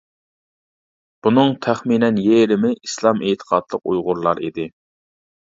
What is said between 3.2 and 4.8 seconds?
ئېتىقادلىق ئۇيغۇرلار ئىدى.